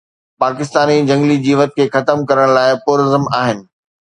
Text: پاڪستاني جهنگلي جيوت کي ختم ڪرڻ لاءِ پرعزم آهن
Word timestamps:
پاڪستاني 0.43 0.95
جهنگلي 1.09 1.37
جيوت 1.43 1.75
کي 1.75 1.85
ختم 1.97 2.25
ڪرڻ 2.33 2.55
لاءِ 2.57 2.81
پرعزم 2.87 3.29
آهن 3.43 3.63